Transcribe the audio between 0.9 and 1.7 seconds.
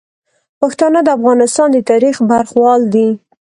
د افغانستان